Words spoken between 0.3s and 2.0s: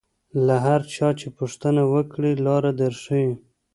له هر چا چې پوښتنه